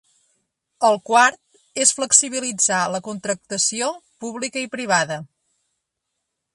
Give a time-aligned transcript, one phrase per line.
[0.87, 3.93] El quart és flexibilitzar la contractació
[4.25, 5.23] pública i privada.